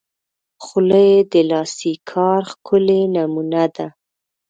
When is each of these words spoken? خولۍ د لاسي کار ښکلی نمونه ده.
خولۍ 0.63 1.11
د 1.31 1.33
لاسي 1.49 1.93
کار 2.11 2.41
ښکلی 2.51 3.01
نمونه 3.15 3.63
ده. 3.75 3.87